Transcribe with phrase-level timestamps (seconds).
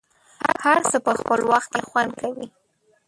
[0.65, 2.47] هر څه په خپل وخت کې خوند کوي.